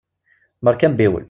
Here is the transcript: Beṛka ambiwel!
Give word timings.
Beṛka 0.65 0.85
ambiwel! 0.87 1.19